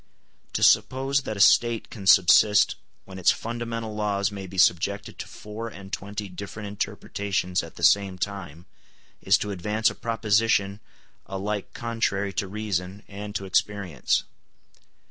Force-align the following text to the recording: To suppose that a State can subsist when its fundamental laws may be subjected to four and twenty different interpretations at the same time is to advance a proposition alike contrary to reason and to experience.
To 0.53 0.63
suppose 0.63 1.21
that 1.25 1.37
a 1.37 1.39
State 1.39 1.91
can 1.91 2.07
subsist 2.07 2.73
when 3.05 3.19
its 3.19 3.29
fundamental 3.31 3.93
laws 3.93 4.31
may 4.31 4.47
be 4.47 4.57
subjected 4.57 5.19
to 5.19 5.27
four 5.27 5.67
and 5.67 5.93
twenty 5.93 6.27
different 6.27 6.65
interpretations 6.69 7.61
at 7.61 7.75
the 7.75 7.83
same 7.83 8.17
time 8.17 8.65
is 9.21 9.37
to 9.37 9.51
advance 9.51 9.91
a 9.91 9.93
proposition 9.93 10.79
alike 11.27 11.75
contrary 11.75 12.33
to 12.33 12.47
reason 12.47 13.03
and 13.07 13.35
to 13.35 13.45
experience. 13.45 14.23